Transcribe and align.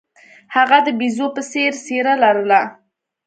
هغه 0.55 0.77
د 0.85 0.87
بیزو 0.99 1.27
په 1.35 1.41
څیر 1.51 1.71
څیره 1.85 2.13
لرله. 2.23 2.61